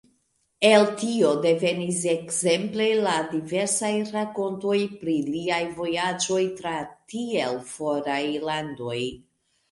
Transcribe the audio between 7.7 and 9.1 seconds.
foraj landoj.